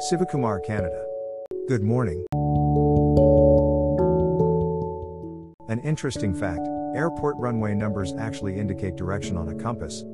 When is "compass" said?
9.56-10.04